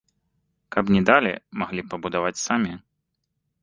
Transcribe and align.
Каб 0.75 0.85
не 0.95 1.03
далі, 1.11 1.31
маглі 1.63 1.81
б 1.87 1.95
пабудаваць 1.95 2.37
самі. 2.49 2.73